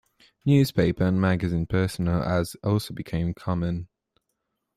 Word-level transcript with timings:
Newspaper 0.47 1.03
and 1.03 1.21
magazine 1.21 1.67
personal 1.67 2.23
ads 2.23 2.55
also 2.63 2.91
became 2.91 3.35
common. 3.35 3.87